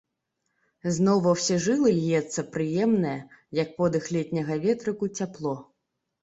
Зноў 0.95 1.17
ва 1.25 1.33
ўсе 1.35 1.57
жылы 1.65 1.89
льецца 1.97 2.45
прыемнае, 2.55 3.13
як 3.61 3.69
подых 3.83 4.09
летняга 4.17 4.59
ветрыку, 4.65 5.05
цяпло. 5.21 5.55